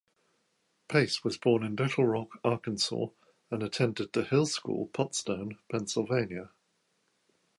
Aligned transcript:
Pace 0.87 1.23
was 1.23 1.37
born 1.37 1.61
in 1.63 1.75
Little 1.75 2.05
Rock, 2.07 2.39
Arkansas, 2.43 3.09
and 3.51 3.61
attended 3.61 4.13
The 4.13 4.23
Hill 4.23 4.47
School, 4.47 4.87
Pottstown, 4.87 5.59
Pennsylvania. 5.71 6.49